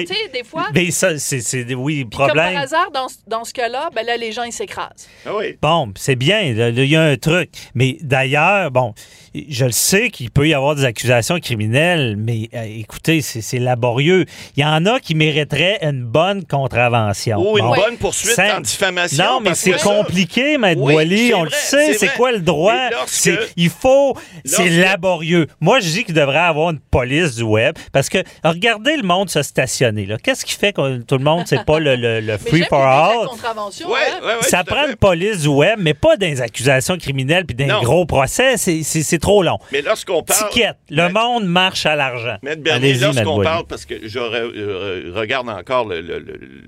tu 0.00 0.06
sais, 0.06 0.28
des 0.32 0.44
fois, 0.44 0.68
Mais 0.74 0.90
ça, 0.90 1.18
c'est, 1.18 1.40
c'est- 1.40 1.74
oui, 1.74 2.04
puis 2.04 2.16
comme 2.16 2.26
par 2.28 2.34
problème. 2.36 2.56
hasard, 2.56 2.90
dans, 2.92 3.08
ce- 3.08 3.16
dans 3.26 3.44
ce 3.44 3.52
cas-là, 3.52 3.90
ben 3.94 4.04
là, 4.06 4.16
les 4.16 4.32
gens, 4.32 4.44
ils 4.44 4.52
s'écrasent. 4.52 5.08
Ah 5.26 5.30
oui. 5.36 5.56
Bon, 5.60 5.92
c'est 5.96 6.16
bien, 6.16 6.52
là, 6.54 6.68
il 6.70 6.84
y 6.84 6.96
a 6.96 7.02
un 7.02 7.16
truc. 7.16 7.50
Mais 7.74 7.96
d'ailleurs, 8.00 8.70
bon, 8.70 8.94
je 9.34 9.64
le 9.64 9.72
sais 9.72 10.10
qu'il 10.10 10.30
peut 10.30 10.48
y 10.48 10.54
avoir 10.54 10.74
des 10.74 10.84
accusations 10.84 11.38
criminelles, 11.40 12.16
mais 12.16 12.48
euh, 12.54 12.62
écoutez, 12.68 13.20
c'est, 13.20 13.58
laborieux. 13.58 14.24
Il 14.56 14.62
y 14.62 14.64
en 14.64 14.86
a 14.86 15.00
qui 15.00 15.14
mériteraient 15.14 15.78
une 15.82 16.04
bonne 16.04 16.44
contravention. 16.44 17.38
Ou 17.38 17.58
une 17.58 17.64
Bon. 17.64 17.74
bonne 17.74 17.96
poursuite 17.96 18.38
en 18.38 18.60
diffamation. 18.60 19.24
Non, 19.24 19.40
mais 19.40 19.54
c'est 19.54 19.80
compliqué, 19.82 20.56
Maître 20.58 20.80
Oui, 20.80 21.32
on 21.34 21.44
le 21.48 21.76
vrai, 21.78 21.92
sait, 21.92 21.94
c'est 21.94 22.14
quoi 22.14 22.32
le 22.32 22.40
droit? 22.40 22.90
Lorsque- 22.90 23.30
il 23.56 23.70
faut, 23.70 24.16
c'est 24.44 24.68
laborieux. 24.68 25.46
Moi, 25.60 25.80
je 25.80 25.88
dis 25.88 26.04
qu'il 26.04 26.14
devrait 26.14 26.38
avoir 26.38 26.70
une 26.70 26.78
police 26.80 27.36
du 27.36 27.42
web, 27.42 27.74
parce 27.92 28.08
que 28.08 28.18
regardez 28.44 28.96
le 28.96 29.02
monde 29.02 29.30
se 29.30 29.42
stationner. 29.42 30.08
Qu'est-ce 30.22 30.44
qui 30.44 30.54
fait 30.54 30.72
que 30.72 30.98
tout 31.02 31.18
le 31.18 31.24
monde, 31.24 31.44
c'est 31.46 31.64
pas 31.64 31.78
le, 31.78 31.96
le- 31.96 32.20
le 32.20 32.38
free 32.38 32.64
for 32.64 32.80
all? 32.80 33.16
Ouais, 33.18 33.24
hein? 33.26 33.86
ouais, 34.22 34.26
ouais, 34.26 34.42
ça 34.42 34.64
prend 34.64 34.86
une 34.88 34.96
police 34.96 35.42
du 35.42 35.48
web, 35.48 35.78
mais 35.80 35.94
pas 35.94 36.16
des 36.16 36.40
accusations 36.40 36.96
criminelles 36.98 37.44
puis 37.46 37.54
des 37.54 37.66
Non. 37.66 37.82
gros 37.82 38.06
procès. 38.06 38.56
C'est- 38.56 39.18
trop 39.18 39.42
long. 39.42 39.58
Mais 39.72 39.82
lorsqu'on 39.82 40.22
parle. 40.22 40.48
Ticket. 40.50 40.70
Le 40.90 41.06
Mais- 41.08 41.12
monde 41.12 41.44
marche 41.44 41.86
à 41.86 41.96
l'argent. 41.96 42.36
Bernier, 42.58 42.94
lorsqu'on 42.94 43.42
parle, 43.42 43.64
parce 43.66 43.84
que 43.84 43.94
je 44.06 44.18
re- 44.18 44.52
euh, 44.56 45.12
regarde 45.14 45.48
encore 45.48 45.88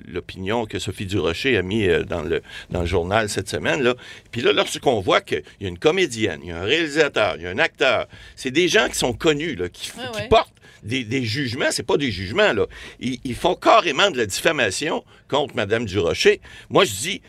l'opinion 0.08 0.66
que 0.66 0.78
Sophie 0.78 1.06
Durocher 1.06 1.56
a 1.56 1.62
mis 1.62 1.86
euh, 1.86 2.02
dans 2.04 2.22
le, 2.22 2.42
dans 2.70 2.80
le 2.80 2.86
journal 2.86 3.28
cette 3.28 3.48
semaine, 3.48 3.82
là. 3.82 3.94
puis 4.30 4.40
là, 4.42 4.52
lorsqu'on 4.74 5.00
voit 5.00 5.20
qu'il 5.20 5.42
y 5.60 5.64
a 5.64 5.68
une 5.68 5.78
comédienne, 5.78 6.40
il 6.42 6.50
y 6.50 6.52
a 6.52 6.58
un 6.60 6.64
réalisateur, 6.64 7.34
il 7.36 7.42
y 7.42 7.46
a 7.46 7.50
un 7.50 7.58
acteur, 7.58 8.06
c'est 8.36 8.50
des 8.52 8.68
gens 8.68 8.88
qui 8.88 8.94
sont 8.96 9.12
connus, 9.12 9.54
là, 9.56 9.68
qui, 9.68 9.90
Ouais, 9.96 10.04
qui 10.12 10.20
ouais. 10.20 10.28
portent 10.28 10.52
des, 10.84 11.02
des 11.04 11.24
jugements, 11.24 11.66
c'est 11.70 11.82
pas 11.82 11.96
des 11.96 12.10
jugements, 12.12 12.52
là. 12.52 12.66
Ils, 13.00 13.18
ils 13.24 13.34
font 13.34 13.54
carrément 13.54 14.10
de 14.10 14.16
la 14.16 14.26
diffamation 14.26 15.04
contre 15.28 15.54
Mme 15.56 15.84
Durocher. 15.86 16.40
Moi, 16.70 16.84
je 16.84 16.92
dis, 16.92 17.22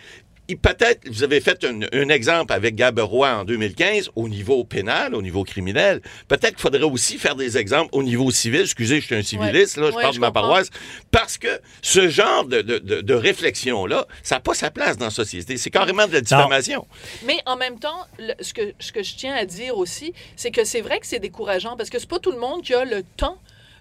Peut-être, 0.55 1.07
vous 1.09 1.23
avez 1.23 1.41
fait 1.41 1.63
un, 1.63 1.79
un 1.93 2.09
exemple 2.09 2.53
avec 2.53 2.75
Gaberoy 2.75 3.29
en 3.29 3.43
2015 3.45 4.11
au 4.15 4.27
niveau 4.29 4.63
pénal, 4.63 5.13
au 5.15 5.21
niveau 5.21 5.43
criminel. 5.43 6.01
Peut-être 6.27 6.51
qu'il 6.55 6.61
faudrait 6.61 6.81
aussi 6.83 7.17
faire 7.17 7.35
des 7.35 7.57
exemples 7.57 7.89
au 7.93 8.03
niveau 8.03 8.31
civil. 8.31 8.61
Excusez, 8.61 9.01
je 9.01 9.05
suis 9.05 9.15
un 9.15 9.23
civiliste, 9.23 9.77
là, 9.77 9.89
je 9.91 9.95
Ouais, 9.95 10.01
parle 10.01 10.13
je 10.13 10.19
de 10.19 10.21
ma 10.21 10.27
comprends. 10.27 10.41
paroisse. 10.43 10.69
Parce 11.11 11.37
que 11.37 11.47
ce 11.81 12.07
genre 12.09 12.45
de, 12.45 12.61
de- 12.61 12.79
de- 12.79 13.01
de 13.01 13.13
réflexion-là, 13.13 14.07
ça 14.23 14.35
n'a 14.35 14.39
pas 14.41 14.53
sa 14.53 14.71
place 14.71 14.97
dans 14.97 15.05
la 15.05 15.11
société. 15.11 15.57
C'est 15.57 15.69
carrément 15.69 16.07
de 16.07 16.13
la 16.13 16.21
diffamation. 16.21 16.87
Mais 17.25 17.37
en 17.45 17.57
même 17.57 17.79
temps, 17.79 18.05
le- 18.19 18.33
ce, 18.41 18.53
que, 18.53 18.73
ce 18.79 18.91
que 18.91 19.03
je 19.03 19.15
tiens 19.15 19.33
à 19.35 19.45
dire 19.45 19.77
aussi, 19.77 20.13
c'est 20.35 20.51
que 20.51 20.63
c'est 20.63 20.81
vrai 20.81 20.99
que 20.99 21.07
c'est 21.07 21.19
décourageant 21.19 21.75
parce 21.77 21.89
que 21.89 21.99
c'est 21.99 22.09
pas 22.09 22.19
tout 22.19 22.31
le 22.31 22.39
monde 22.39 22.61
qui 22.61 22.73
a 22.73 22.85
le 22.85 23.03
temps. 23.17 23.37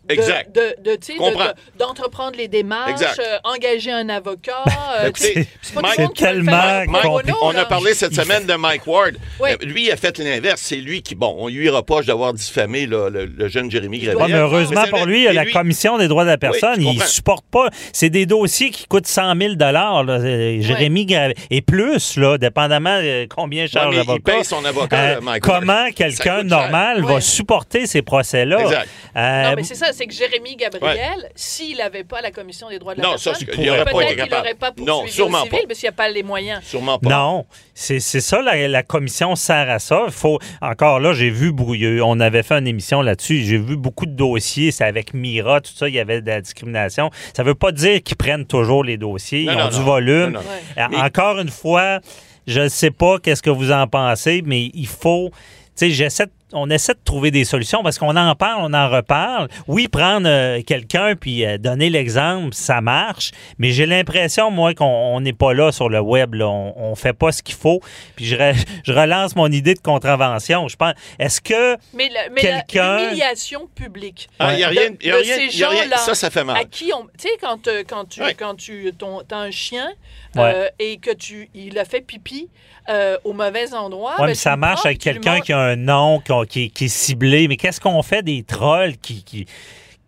Exact. 0.08 0.54
de, 0.54 0.74
de, 0.82 0.96
de- 0.96 1.78
d'entreprendre 1.78 2.36
les 2.36 2.48
démarches, 2.48 2.90
Exact. 2.92 3.18
euh, 3.20 3.38
engager 3.44 3.92
un 3.92 4.08
avocat. 4.08 4.52
euh, 4.66 5.02
Ben, 5.02 5.08
écoutez, 5.08 5.46
c'est 5.62 5.80
Mike- 5.80 6.14
tellement 6.14 6.82
Mike, 6.88 7.34
on 7.42 7.54
a 7.56 7.64
parlé 7.64 7.94
cette 7.94 8.14
semaine 8.14 8.44
de 8.46 8.54
Mike 8.54 8.86
Ward. 8.86 9.14
Oui. 9.38 9.50
Euh, 9.52 9.56
lui, 9.64 9.84
il 9.86 9.90
a 9.92 9.96
fait 9.96 10.18
l'inverse. 10.18 10.60
C'est 10.62 10.76
lui 10.76 11.02
qui, 11.02 11.14
bon, 11.14 11.34
on 11.38 11.48
lui 11.48 11.68
reproche 11.68 12.06
d'avoir 12.06 12.32
diffamé 12.32 12.86
là, 12.86 13.08
le, 13.08 13.26
le 13.26 13.48
jeune 13.48 13.70
Jérémy 13.70 13.98
Grévy. 14.00 14.16
Ouais, 14.16 14.28
mais 14.28 14.34
heureusement 14.34 14.84
pour 14.90 15.06
lui, 15.06 15.18
il 15.20 15.24
y 15.24 15.28
a 15.28 15.32
la 15.32 15.46
commission 15.46 15.98
des 15.98 16.08
droits 16.08 16.24
de 16.24 16.30
la 16.30 16.38
personne. 16.38 16.80
je 16.80 16.86
il 16.86 17.02
supporte 17.02 17.44
pas. 17.50 17.68
C'est 17.92 18.10
des 18.10 18.26
dossiers 18.26 18.70
qui 18.70 18.86
coûtent 18.86 19.06
100 19.06 19.34
000 19.36 19.54
là, 19.58 20.02
euh, 20.08 20.60
Jérémy 20.60 21.06
Gravé. 21.06 21.34
Et 21.50 21.60
plus, 21.62 22.16
là, 22.16 22.36
dépendamment 22.38 23.00
de 23.00 23.26
combien 23.26 23.66
charge 23.66 23.94
il 23.94 23.98
l'avocat. 23.98 24.32
paye 24.32 24.44
son 24.44 24.64
avocat, 24.64 24.96
Euh, 24.96 25.20
Mike 25.20 25.46
Ward. 25.46 25.60
comment 25.60 25.90
quelqu'un 25.94 26.42
normal 26.42 27.02
va 27.04 27.20
supporter 27.20 27.86
ces 27.86 28.02
procès-là? 28.02 28.60
Exact. 28.60 28.88
Euh, 29.16 29.42
Non, 29.50 29.52
mais 29.56 29.62
c'est 29.62 29.74
ça, 29.74 29.89
c'est 29.92 30.06
que 30.06 30.12
Jérémy 30.14 30.56
Gabriel, 30.56 31.30
s'il 31.34 31.78
n'avait 31.78 32.04
pas 32.04 32.20
la 32.20 32.30
commission 32.30 32.68
des 32.68 32.78
droits 32.78 32.94
de 32.94 33.00
la 33.00 33.06
Non, 33.08 33.10
personne, 33.12 33.34
il 33.58 33.70
aurait 33.70 33.84
pas 33.84 33.90
peut-être 33.92 34.12
été 34.12 34.16
capable. 34.16 34.36
n'aurait 34.36 34.54
pas 34.54 34.70
Non, 34.78 34.84
poursuivi 34.86 35.12
sûrement 35.12 35.38
civil 35.42 35.50
pas. 35.50 35.66
parce 35.68 35.78
qu'il 35.80 35.86
n'y 35.86 35.88
a 35.88 35.92
pas 35.92 36.08
les 36.08 36.22
moyens. 36.22 36.62
Sûrement 36.64 36.98
pas. 36.98 37.08
Non, 37.10 37.46
c'est 37.74 38.00
c'est 38.00 38.20
ça, 38.20 38.42
la, 38.42 38.68
la 38.68 38.82
commission 38.82 39.34
sert 39.36 39.70
à 39.70 39.78
ça. 39.78 40.02
Il 40.06 40.12
faut, 40.12 40.38
encore 40.60 41.00
là, 41.00 41.12
j'ai 41.12 41.30
vu, 41.30 41.52
il 41.74 41.82
eu- 41.84 42.02
on 42.02 42.18
avait 42.20 42.42
fait 42.42 42.54
une 42.58 42.66
émission 42.66 43.02
là-dessus, 43.02 43.42
j'ai 43.44 43.58
vu 43.58 43.76
beaucoup 43.76 44.06
de 44.06 44.12
dossiers, 44.12 44.70
c'est 44.70 44.84
avec 44.84 45.14
Mira, 45.14 45.60
tout 45.60 45.72
ça, 45.74 45.88
il 45.88 45.94
y 45.94 46.00
avait 46.00 46.20
de 46.22 46.26
la 46.28 46.40
discrimination. 46.40 47.10
Ça 47.36 47.42
veut 47.42 47.54
pas 47.54 47.72
dire 47.72 48.02
qu'ils 48.02 48.16
prennent 48.16 48.46
toujours 48.46 48.84
les 48.84 48.96
dossiers, 48.96 49.44
Non, 49.44 49.52
ils 49.52 49.58
non, 49.58 49.64
ont 49.66 49.68
du 49.68 49.82
volume. 49.82 50.30
Non, 50.30 50.30
non. 50.30 50.38
Ouais. 50.40 50.82
Euh, 50.82 50.86
Mais- 50.90 50.96
Encore 50.98 51.38
une 51.38 51.48
fois, 51.50 52.00
je 52.46 52.60
ne 52.60 52.68
sais 52.68 52.90
pas 52.90 53.18
qu'est-ce 53.18 53.42
que 53.42 53.50
vous 53.50 53.70
en 53.72 53.86
pensez, 53.86 54.42
mais 54.44 54.70
il 54.74 54.86
faut, 54.86 55.30
tu 55.30 55.36
sais, 55.74 55.90
j'essaie 55.90 56.26
de- 56.26 56.32
on 56.52 56.68
essaie 56.70 56.94
de 56.94 56.98
trouver 57.04 57.30
des 57.30 57.44
solutions 57.44 57.82
parce 57.82 57.98
qu'on 57.98 58.16
en 58.16 58.34
parle, 58.34 58.62
on 58.62 58.74
en 58.74 58.88
reparle. 58.88 59.48
Oui, 59.68 59.88
prendre 59.88 60.26
euh, 60.28 60.60
quelqu'un 60.62 61.14
puis 61.16 61.44
euh, 61.44 61.58
donner 61.58 61.90
l'exemple, 61.90 62.54
ça 62.54 62.80
marche, 62.80 63.30
mais 63.58 63.70
j'ai 63.70 63.86
l'impression, 63.86 64.50
moi, 64.50 64.74
qu'on 64.74 64.84
on 64.86 65.20
n'est 65.20 65.32
pas 65.32 65.52
là 65.54 65.72
sur 65.72 65.88
le 65.88 66.00
web. 66.00 66.34
là. 66.34 66.48
On, 66.48 66.74
on 66.76 66.94
fait 66.94 67.12
pas 67.12 67.32
ce 67.32 67.42
qu'il 67.42 67.54
faut. 67.54 67.80
Puis 68.16 68.24
je, 68.26 68.36
re- 68.36 68.56
je 68.84 68.92
relance 68.92 69.36
mon 69.36 69.50
idée 69.50 69.74
de 69.74 69.80
contravention. 69.80 70.68
Je 70.68 70.76
pense, 70.76 70.94
est-ce 71.18 71.40
que 71.40 71.76
Mais, 71.94 72.10
Quelqu'un- 72.36 72.98
l'humiliation 72.98 73.68
publique. 73.74 74.28
Ah, 74.38 74.52
il 74.52 74.56
n'y 74.58 74.64
a 74.64 74.68
rien. 74.68 74.90
De- 74.90 74.96
y 75.06 75.10
a 75.10 75.16
de 75.18 75.22
rien, 75.22 75.36
ces 75.36 75.58
y 75.58 75.64
a 75.64 75.68
rien. 75.68 75.82
gens-là 75.84 75.96
Ça, 75.98 76.14
ça 76.14 76.30
fait 76.30 76.44
mal. 76.44 76.56
À 76.56 76.64
qui 76.64 76.90
on. 76.94 77.02
Tu 77.18 77.28
sais, 77.28 77.28
quand, 77.40 77.66
euh, 77.68 77.82
quand 77.88 78.04
tu, 78.08 78.22
Ouais. 78.22 78.34
quand 78.34 78.54
tu 78.54 78.92
ton, 78.98 79.20
as 79.30 79.36
un 79.36 79.50
chien 79.50 79.88
Ouais. 80.36 80.42
euh, 80.54 80.68
et 80.78 80.98
que 80.98 81.12
tu 81.12 81.48
il 81.54 81.78
a 81.78 81.84
fait 81.84 82.00
pipi 82.00 82.48
euh, 82.88 83.16
au 83.24 83.32
mauvais 83.32 83.72
endroit. 83.74 84.12
ouais, 84.12 84.16
ben, 84.18 84.26
mais 84.26 84.34
ça 84.34 84.56
marche 84.56 84.84
avec 84.86 84.98
quelqu'un 84.98 85.40
qui 85.40 85.52
a 85.52 85.58
un 85.58 85.76
nom 85.76 86.20
qui, 86.20 86.32
qui- 86.44 86.72
est 86.80 86.88
ciblé? 86.88 87.48
Mais 87.48 87.56
qu'est-ce 87.56 87.80
qu'on 87.80 88.02
fait 88.02 88.22
des 88.22 88.42
trolls 88.42 88.96
qui, 88.98 89.46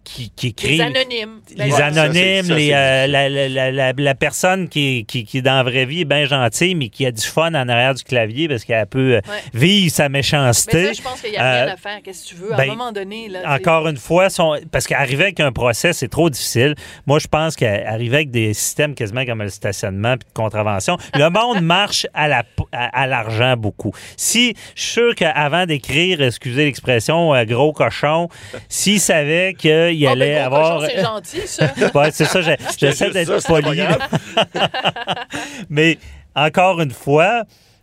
qui, 0.04 0.30
qui 0.30 0.48
écrivent? 0.48 0.70
Les 0.72 0.80
anonymes. 0.80 1.40
Ben, 1.56 1.64
les 1.66 1.70
ça, 1.70 1.86
anonymes, 1.86 2.44
ça, 2.44 2.54
les, 2.54 2.72
euh, 2.72 3.06
la, 3.06 3.28
la- 3.28 3.48
la- 3.48 3.70
la- 3.70 3.92
la 3.96 4.14
personne 4.14 4.68
qui, 4.68 5.04
qui, 5.06 5.24
qui, 5.24 5.42
dans 5.42 5.54
la 5.56 5.62
vraie 5.62 5.84
vie, 5.86 6.00
est 6.02 6.04
bien 6.04 6.24
gentille, 6.26 6.74
mais 6.74 6.88
qui 6.88 7.06
a 7.06 7.12
du 7.12 7.22
fun 7.22 7.54
en 7.54 7.68
arrière 7.68 7.94
du 7.94 8.02
clavier 8.02 8.48
parce 8.48 8.64
qu'elle 8.64 8.86
peut 8.86 9.16
euh, 9.16 9.20
vivre 9.54 9.92
sa 9.94 10.08
Mais 10.08 10.18
méchanceté. 10.18 10.86
ça, 10.86 10.92
je 10.92 11.02
pense 11.02 11.20
qu'il 11.20 11.30
n'y 11.30 11.36
a 11.36 11.52
rien 11.52 11.68
Euh, 11.68 11.72
à 11.74 11.76
faire. 11.76 11.98
Qu'est-ce 12.04 12.24
que 12.24 12.28
tu 12.30 12.34
veux? 12.36 12.52
À 12.52 12.56
ben, 12.56 12.64
un 12.64 12.66
moment 12.66 12.92
donné. 12.92 13.28
Là. 13.28 13.40
Encore 13.54 13.88
une 13.88 13.96
fois, 13.96 14.30
son- 14.30 14.58
parce 14.70 14.86
qu'arriver 14.86 15.24
avec 15.24 15.40
un 15.40 15.52
procès, 15.52 15.92
c'est 15.92 16.08
trop 16.08 16.30
difficile. 16.30 16.74
Moi, 17.06 17.18
je 17.18 17.26
pense 17.28 17.56
qu'arriver 17.56 18.16
avec 18.16 18.30
des 18.30 18.54
systèmes 18.54 18.94
quasiment 18.94 19.24
comme 19.24 19.42
le 19.42 19.48
stationnement 19.50 20.16
puis 20.16 20.28
de 20.28 20.32
contravention, 20.34 20.96
le 21.14 21.28
monde 21.30 21.60
marche 21.62 22.06
à 22.14 22.28
la 22.28 22.42
à, 22.72 23.02
à 23.02 23.06
l'argent 23.06 23.56
beaucoup. 23.56 23.92
Si 24.16 24.54
je 24.74 24.82
suis 24.82 24.92
sûr 24.92 25.14
qu'avant 25.14 25.66
d'écrire, 25.66 26.22
excusez 26.22 26.64
l'expression, 26.64 27.32
gros 27.44 27.72
cochon, 27.72 28.28
s'il 28.68 29.00
savait 29.00 29.54
qu'il 29.58 29.91
il 29.94 30.06
Ah, 30.06 30.10
allait 30.12 30.34
ben, 30.34 30.44
avoir. 30.44 30.82
c'est 30.86 31.00
gentil, 31.00 31.46
ça. 31.46 31.72
Ouais, 31.94 32.10
c'est 32.12 32.24
ça, 32.24 32.40
j'ai- 32.42 32.56
j'essaie 32.78 33.10
d'être 33.10 33.46
poli. 33.46 33.80
Mais 35.70 35.98
encore 36.34 36.80
une 36.80 36.90
fois, 36.92 37.42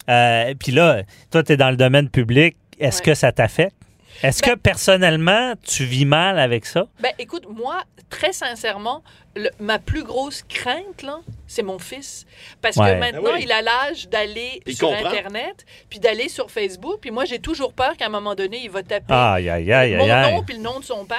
euh, 0.10 0.54
puis 0.60 0.72
là, 0.72 1.02
toi, 1.32 1.44
tu 1.44 1.54
es 1.54 1.58
dans 1.58 1.70
le 1.70 1.78
domaine 1.78 2.10
public. 2.10 2.56
Est-ce 2.80 3.00
Ouais. 3.00 3.06
que 3.06 3.14
ça 3.14 3.32
t'affecte? 3.32 3.76
Est-ce 4.24 4.42
Ben- 4.42 4.52
que 4.56 4.60
personnellement, 4.60 5.54
tu 5.66 5.84
vis 5.86 6.06
mal 6.06 6.40
avec 6.40 6.66
ça? 6.66 6.86
Ben, 7.02 7.12
écoute, 7.20 7.46
moi, 7.50 7.82
très 8.10 8.34
sincèrement, 8.34 9.02
le- 9.36 9.50
ma 9.60 9.80
plus 9.80 10.04
grosse 10.04 10.44
crainte, 10.50 11.04
là, 11.04 11.20
c'est 11.48 11.62
mon 11.62 11.78
fils. 11.80 12.26
Parce 12.62 12.76
Ouais. 12.76 12.94
que 12.96 13.00
maintenant, 13.00 13.22
Ah 13.28 13.32
oui. 13.36 13.44
il 13.46 13.52
a 13.52 13.62
l'âge 13.62 14.10
d'aller 14.10 14.62
sur 14.68 14.90
comprend. 14.90 15.08
Internet, 15.10 15.66
puis 15.90 16.00
d'aller 16.00 16.28
sur 16.28 16.50
Facebook. 16.52 16.98
Puis 17.02 17.12
moi, 17.12 17.24
j'ai 17.26 17.40
toujours 17.40 17.72
peur 17.72 17.96
qu'à 17.96 18.08
un 18.08 18.10
moment 18.10 18.36
donné, 18.36 18.60
il 18.64 18.70
va 18.72 18.82
taper 18.84 19.14
Aïe, 19.14 19.50
aïe, 19.50 19.72
aïe, 19.72 19.96
mon 19.96 20.08
nom 20.08 20.44
puis 20.44 20.56
le 20.58 20.62
nom 20.64 20.80
de 20.80 20.86
son 20.86 21.06
père. 21.06 21.18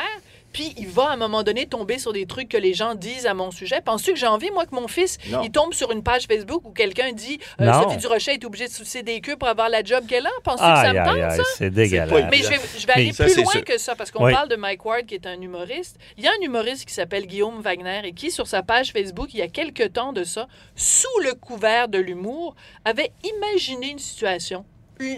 Puis 0.53 0.75
il 0.77 0.89
va 0.89 1.11
à 1.11 1.13
un 1.13 1.17
moment 1.17 1.43
donné 1.43 1.67
tomber 1.67 1.99
sur 1.99 2.13
des 2.13 2.27
trucs 2.27 2.49
que 2.49 2.57
les 2.57 2.75
gens 2.75 2.95
disent 2.95 3.27
à 3.27 3.35
mon 3.35 3.51
sujet. 3.51 3.81
Penses-tu 3.81 4.13
que 4.13 4.19
j'ai 4.19 4.27
envie, 4.27 4.51
moi, 4.51 4.67
que 4.67 4.75
mon 4.75 4.89
fils, 4.89 5.19
Non. 5.29 5.43
il 5.43 5.51
tombe 5.51 5.73
sur 5.75 5.93
une 5.93 6.03
page 6.03 6.27
Facebook 6.27 6.63
où 6.65 6.71
quelqu'un 6.73 7.13
dit 7.13 7.39
euh. 7.61 7.73
Sophie 7.73 7.97
Durocher 7.99 8.33
est 8.33 8.45
obligée 8.45 8.67
de 8.67 8.73
sucer 8.73 9.03
des 9.03 9.21
queues 9.21 9.37
pour 9.37 9.49
avoir 9.49 9.69
la 9.69 9.83
job 9.85 10.05
qu'elle 10.07 10.27
a? 10.27 10.31
Penses-tu 10.43 10.65
que 10.65 10.81
ça 10.81 10.93
me 10.93 10.99
tente, 11.05 11.15
aïe, 11.17 11.23
aïe, 11.23 11.37
ça? 11.37 11.43
c'est 11.57 11.71
pas 11.71 11.77
dégueulasse. 11.77 12.31
Mais 12.31 12.37
je 12.39 12.49
vais, 12.49 12.61
je 12.79 12.87
vais 12.87 12.93
aller 12.93 13.13
ça, 13.13 13.25
plus 13.25 13.37
loin 13.37 13.53
sûr. 13.53 13.65
que 13.65 13.79
ça, 13.79 13.95
parce 13.95 14.11
qu'on 14.11 14.25
Oui. 14.25 14.33
parle 14.33 14.49
de 14.49 14.57
Mike 14.57 14.85
Ward, 14.85 15.07
qui 15.07 15.15
est 15.15 15.27
un 15.27 15.41
humoriste. 15.41 15.97
Il 16.19 16.25
y 16.25 16.29
a 16.29 16.31
un 16.33 16.45
humoriste 16.45 16.85
qui 16.87 16.95
s'appelle 16.95 17.27
Guillaume 17.27 17.61
Wagner 17.61 18.01
et 18.05 18.13
qui, 18.13 18.31
sur 18.31 18.47
sa 18.47 18.63
page 18.63 18.93
Facebook, 18.93 19.29
il 19.33 19.39
y 19.39 19.43
a 19.43 19.49
quelque 19.49 19.85
temps 19.85 20.13
de 20.13 20.25
ça, 20.25 20.49
sous 20.75 21.09
le 21.25 21.35
couvert 21.35 21.89
de 21.89 21.99
l'humour, 21.99 22.55
avait 22.85 23.13
imaginé 23.25 23.91
une 23.91 23.99
situation. 23.99 24.65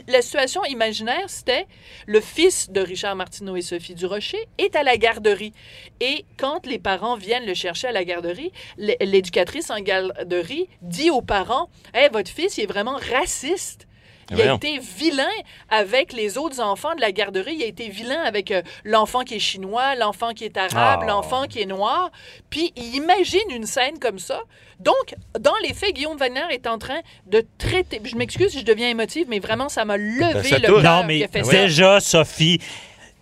La 0.07 0.23
situation 0.23 0.65
imaginaire, 0.65 1.29
c'était 1.29 1.67
le 2.07 2.21
fils 2.21 2.71
de 2.71 2.81
Richard 2.81 3.17
Martineau 3.17 3.57
et 3.57 3.62
Sophie 3.62 3.97
Durocher 3.97 4.47
est 4.59 4.77
à 4.77 4.85
la 4.85 4.97
garderie. 4.97 5.53
Et 6.01 6.25
quand 6.37 6.67
les 6.67 6.79
parents 6.79 7.17
viennent 7.17 7.47
le 7.47 7.55
chercher 7.55 7.89
à 7.89 7.93
la 7.93 8.05
garderie, 8.05 8.53
l'éducatrice 8.79 9.71
en 9.71 9.81
garderie 9.81 10.69
dit 10.83 11.11
aux 11.11 11.23
parents 11.23 11.69
Hey, 11.95 12.09
votre 12.12 12.31
fils, 12.31 12.59
il 12.59 12.65
est 12.65 12.67
vraiment 12.67 12.97
raciste. 13.12 13.89
Il 14.31 14.41
a 14.41 14.55
été 14.55 14.79
vilain 14.79 15.29
avec 15.69 16.12
les 16.12 16.38
autres 16.38 16.61
enfants 16.61 16.95
de 16.95 17.00
la 17.00 17.12
garderie. 17.12 17.55
Il 17.57 17.62
a 17.62 17.67
été 17.67 17.88
vilain 17.88 18.21
avec 18.23 18.50
euh, 18.50 18.62
l'enfant 18.85 19.21
qui 19.25 19.35
est 19.35 19.38
chinois, 19.41 19.95
l'enfant 19.97 20.33
qui 20.33 20.45
est 20.45 20.57
arabe, 20.57 21.00
Ah. 21.02 21.07
l'enfant 21.07 21.45
qui 21.47 21.61
est 21.61 21.67
noir. 21.67 22.11
Puis 22.50 22.73
il 22.76 22.95
imagine 22.97 23.41
une 23.50 23.67
scène 23.67 23.99
comme 23.99 24.19
ça. 24.19 24.41
Donc, 24.81 25.14
dans 25.38 25.55
les 25.62 25.75
faits, 25.75 25.95
Guillaume 25.95 26.17
Wagner 26.17 26.45
est 26.50 26.67
en 26.67 26.79
train 26.79 27.00
de 27.26 27.45
traiter. 27.59 28.00
Je 28.05 28.17
m'excuse 28.17 28.50
si 28.52 28.61
je 28.61 28.64
deviens 28.64 28.88
émotive, 28.88 29.26
mais 29.29 29.38
vraiment, 29.38 29.69
ça 29.69 29.85
m'a 29.85 29.97
levé 29.97 30.49
ça 30.49 30.59
le 30.59 30.67
cœur 30.67 30.83
Non, 30.83 31.05
mais 31.07 31.17
qu'il 31.17 31.25
a 31.25 31.29
fait 31.29 31.45
ça. 31.45 31.52
déjà, 31.52 32.00
Sophie, 32.00 32.61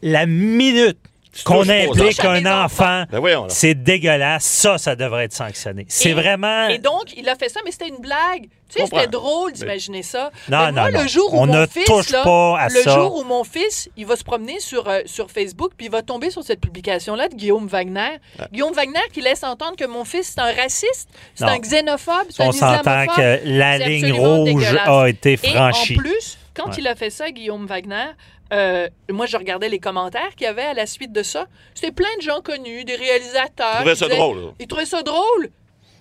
la 0.03 0.27
minute 0.27 0.99
qu'on 1.45 1.69
implique 1.69 2.25
un 2.25 2.65
enfant, 2.65 3.05
Ben 3.11 3.45
c'est 3.49 3.75
dégueulasse. 3.75 4.45
Ça, 4.45 4.79
ça 4.79 4.97
devrait 4.97 5.25
être 5.25 5.33
sanctionné. 5.33 5.87
C'est 5.89 6.13
vraiment... 6.13 6.69
Et 6.69 6.79
donc, 6.79 7.15
il 7.17 7.29
a 7.29 7.37
fait 7.37 7.49
ça, 7.49 7.61
mais 7.65 7.71
c'était 7.71 7.89
une 7.89 8.01
blague. 8.01 8.49
Tu 8.73 8.79
sais, 8.81 8.85
c'était 8.87 9.09
drôle 9.09 9.53
d'imaginer 9.53 10.03
ça. 10.05 10.31
Non, 10.49 10.59
Mais 10.67 10.67
non, 10.67 10.81
moi, 10.83 10.91
non. 10.93 11.03
le 11.03 11.09
jour 11.09 11.35
où 11.35 11.39
On 11.39 11.47
mon 11.47 11.55
ne 11.55 11.67
fils, 11.67 11.85
touche 11.87 12.11
là, 12.11 12.23
pas 12.23 12.57
à 12.59 12.69
le 12.69 12.83
ça. 12.83 12.95
jour 12.95 13.17
où 13.17 13.25
mon 13.25 13.43
fils, 13.43 13.89
il 13.97 14.07
va 14.07 14.15
se 14.15 14.23
promener 14.23 14.61
sur, 14.61 14.89
euh, 14.89 15.01
sur 15.07 15.29
Facebook, 15.31 15.73
puis 15.77 15.87
il 15.87 15.91
va 15.93 16.03
tomber 16.03 16.31
sur 16.31 16.43
cette 16.45 16.61
publication-là 16.61 17.29
de 17.29 17.35
Guillaume 17.35 17.67
Wagner. 17.67 18.19
Guillaume 18.53 18.73
Wagner 18.73 19.01
qui 19.13 19.23
laisse 19.23 19.43
entendre 19.43 19.75
que 19.77 19.87
mon 19.87 20.05
fils, 20.05 20.35
c'est 20.35 20.41
un 20.41 20.53
raciste, 20.53 21.09
c'est 21.35 21.45
un 21.47 21.59
xénophobe, 21.59 22.27
c'est 22.31 22.43
un 22.45 22.49
On 22.49 22.53
s'entend 22.53 22.79
islamophobe. 22.81 23.17
que 23.17 23.41
la 23.45 23.79
ligne 23.79 24.13
rouge 24.13 24.45
dégueulasse. 24.45 24.89
a 24.89 25.09
été 25.09 25.33
Et 25.33 25.37
franchie. 25.37 25.95
en 25.99 26.03
plus, 26.03 26.39
quand 26.63 26.71
Ouais. 26.71 26.77
il 26.79 26.89
a 26.89 26.95
fait 26.95 27.11
ça, 27.11 27.31
Guillaume 27.31 27.67
Wagner, 27.67 28.07
euh, 28.53 28.89
moi, 29.11 29.27
je 29.27 29.37
regardais 29.37 29.69
les 29.69 29.79
commentaires 29.79 30.35
qu'il 30.37 30.45
y 30.45 30.49
avait 30.49 30.63
à 30.65 30.75
la 30.75 30.87
suite 30.87 31.13
de 31.13 31.23
ça. 31.23 31.47
C'était 31.75 31.93
plein 31.93 32.09
de 32.19 32.23
gens 32.23 32.41
connus, 32.41 32.85
des 32.85 32.97
réalisateurs. 32.97 33.77
Trouvais 33.77 33.93
qui 33.93 33.99
ça 33.99 34.07
disaient- 34.07 34.19
drôle. 34.19 34.39
là. 34.41 34.51
Ils 34.59 34.67
trouvaient 34.67 34.87
ça 34.87 35.03
drôle. 35.03 35.51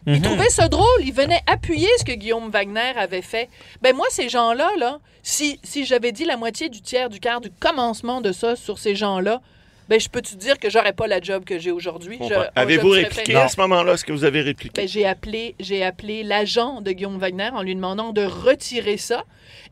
Ils 0.08 0.14
Mhm. 0.14 0.22
trouvaient 0.22 0.50
ça 0.50 0.68
drôle. 0.70 1.02
Ils 1.02 1.14
venaient 1.14 1.42
appuyer 1.46 1.90
ce 2.00 2.06
que 2.06 2.14
Guillaume 2.14 2.50
Wagner 2.50 2.94
avait 2.98 3.22
fait. 3.22 3.50
Ben 3.82 3.96
moi, 3.96 4.08
ces 4.10 4.30
gens-là, 4.30 4.70
là, 4.78 5.00
si, 5.22 5.60
si 5.64 5.86
j'avais 5.86 6.12
dit 6.12 6.26
la 6.26 6.38
moitié 6.38 6.70
du 6.70 6.82
tiers 6.82 7.10
du 7.10 7.20
quart 7.20 7.42
du 7.42 7.52
commencement 7.52 8.22
de 8.22 8.32
ça 8.32 8.56
sur 8.56 8.80
ces 8.80 8.96
gens-là, 8.96 9.42
ben 9.90 10.00
je 10.00 10.08
peux 10.08 10.22
te 10.22 10.36
dire 10.36 10.60
que 10.60 10.70
j'aurais 10.70 10.94
pas 10.94 11.08
la 11.08 11.20
job 11.20 11.44
que 11.44 11.58
j'ai 11.58 11.72
aujourd'hui. 11.72 12.20
Avez-vous 12.56 12.90
répliqué 12.90 13.36
à 13.36 13.48
ce 13.48 13.60
moment-là? 13.60 13.94
Est-ce 13.94 14.06
que 14.06 14.12
vous 14.14 14.24
avez 14.24 14.42
répliqué? 14.42 14.82
Ben, 14.82 14.88
j'ai 14.88 15.06
appelé, 15.06 15.56
j'ai 15.60 15.84
appelé 15.84 16.24
l'agent 16.24 16.82
de 16.82 16.92
Guillaume 16.92 17.18
Wagner 17.18 17.50
en 17.54 17.64
lui 17.64 17.76
demandant 17.76 18.14
de 18.14 18.24
retirer 18.24 18.98
ça. 18.98 19.24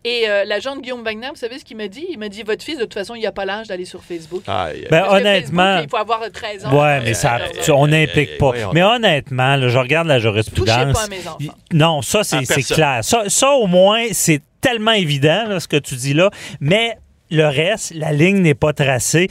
Et 0.03 0.29
euh, 0.29 0.43
l'agent 0.45 0.75
de 0.75 0.81
Guillaume 0.81 1.03
Wagner, 1.03 1.27
vous 1.29 1.36
savez 1.36 1.59
ce 1.59 1.65
qu'il 1.65 1.77
m'a 1.77 1.88
dit? 1.88 2.05
Il 2.09 2.17
m'a 2.17 2.29
dit, 2.29 2.43
votre 2.43 2.63
fils, 2.63 2.77
de 2.77 2.83
toute 2.83 2.93
façon, 2.93 3.15
il 3.15 3.21
n'a 3.24 3.31
pas 3.31 3.45
l'âge 3.45 3.67
d'aller 3.67 3.86
sur 3.86 4.03
Facebook. 4.03 4.43
Aïe. 4.47 4.88
Ben, 4.89 5.03
honnêtement... 5.09 5.63
Facebook, 5.77 5.83
il 5.86 5.89
faut 5.89 5.97
avoir 5.97 6.31
13 6.31 6.65
ans. 6.65 6.81
Ouais, 6.81 7.01
mais 7.01 7.13
ça, 7.13 7.39
tu- 7.63 7.71
on 7.71 7.88
n'implique 7.88 8.38
pas. 8.38 8.50
voyons 8.51 8.71
Mais 8.74 8.83
honnêtement, 8.83 9.55
là, 9.55 9.67
je 9.67 9.77
regarde 9.77 10.07
la 10.07 10.15
Touchez 10.15 10.29
jurisprudence. 10.29 10.93
pas 10.93 11.03
à 11.03 11.07
mes 11.07 11.27
enfants. 11.27 11.57
Non, 11.74 12.01
ça, 12.01 12.24
c'est 12.24 12.45
personne. 12.47 12.75
clair. 12.75 13.00
Ça, 13.03 13.24
ça, 13.27 13.51
au 13.51 13.67
moins, 13.67 14.05
c'est 14.12 14.41
tellement 14.62 14.91
évident, 14.93 15.45
là, 15.47 15.59
ce 15.59 15.67
que 15.67 15.77
tu 15.77 15.95
dis 15.95 16.13
là. 16.13 16.29
Mais 16.59 16.97
le 17.29 17.45
reste, 17.47 17.93
la 17.95 18.13
ligne 18.13 18.38
n'est 18.41 18.55
pas 18.55 18.74
tracée. 18.74 19.27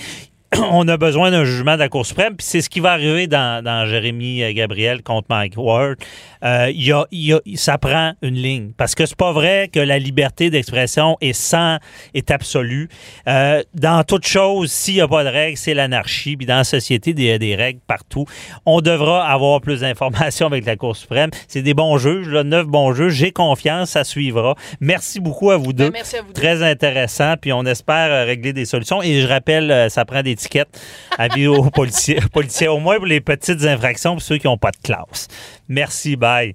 On 0.70 0.86
a 0.86 0.96
besoin 0.96 1.30
d'un 1.32 1.44
jugement 1.44 1.74
de 1.74 1.80
la 1.80 1.88
Cour 1.88 2.06
suprême, 2.06 2.36
puis 2.36 2.46
c'est 2.46 2.60
ce 2.60 2.70
qui 2.70 2.78
va 2.80 2.92
arriver 2.92 3.26
dans, 3.26 3.64
dans 3.64 3.84
Jérémy 3.86 4.42
euh, 4.44 4.52
Gabriel 4.52 5.02
contre 5.02 5.26
Mike 5.28 5.54
Ward. 5.56 5.96
Euh, 6.44 6.70
y 6.72 6.92
a, 6.92 7.04
y 7.10 7.32
a- 7.32 7.40
ça 7.56 7.78
prend 7.78 8.12
une 8.22 8.36
ligne. 8.36 8.70
Parce 8.76 8.94
que 8.94 9.06
c'est 9.06 9.16
pas 9.16 9.32
vrai 9.32 9.68
que 9.72 9.80
la 9.80 9.98
liberté 9.98 10.48
d'expression 10.50 11.16
est 11.20 11.32
sans, 11.32 11.78
est 12.14 12.30
absolue. 12.30 12.88
Euh, 13.26 13.62
dans 13.74 14.04
toute 14.04 14.24
chose, 14.26 14.70
s'il 14.70 14.94
n'y 14.94 15.00
a 15.00 15.08
pas 15.08 15.24
de 15.24 15.28
règles, 15.30 15.56
c'est 15.56 15.74
l'anarchie. 15.74 16.36
Puis 16.36 16.46
dans 16.46 16.58
la 16.58 16.64
société, 16.64 17.10
il 17.16 17.24
y 17.24 17.32
a 17.32 17.38
des 17.38 17.56
règles 17.56 17.80
partout. 17.86 18.26
On 18.66 18.80
devra 18.80 19.26
avoir 19.26 19.60
plus 19.60 19.80
d'informations 19.80 20.46
avec 20.46 20.64
la 20.64 20.76
Cour 20.76 20.94
suprême. 20.96 21.30
C'est 21.48 21.62
des 21.62 21.74
bons 21.74 21.98
juges, 21.98 22.28
là, 22.28 22.44
neuf 22.44 22.66
bons 22.66 22.92
juges. 22.94 23.14
J'ai 23.14 23.32
confiance, 23.32 23.90
ça 23.90 24.04
suivra. 24.04 24.54
Merci 24.80 25.18
beaucoup 25.18 25.50
à 25.50 25.56
vous 25.56 25.72
deux. 25.72 25.86
Ben, 25.86 25.94
merci 25.94 26.16
à 26.18 26.22
vous 26.22 26.28
deux. 26.28 26.40
Très 26.40 26.62
intéressant, 26.62 27.34
puis 27.40 27.52
on 27.52 27.64
espère 27.64 28.26
régler 28.26 28.52
des 28.52 28.64
solutions. 28.64 29.02
Et 29.02 29.20
je 29.20 29.26
rappelle, 29.26 29.90
ça 29.90 30.04
prend 30.04 30.22
des 30.22 30.35
à 31.18 31.28
vie 31.28 31.46
aux 31.46 31.70
policiers, 31.70 32.20
policiers, 32.32 32.68
au 32.68 32.78
moins 32.78 32.96
pour 32.96 33.06
les 33.06 33.20
petites 33.20 33.64
infractions, 33.64 34.12
pour 34.12 34.22
ceux 34.22 34.38
qui 34.38 34.46
n'ont 34.46 34.58
pas 34.58 34.70
de 34.70 34.78
classe. 34.82 35.28
Merci, 35.68 36.16
bye. 36.16 36.54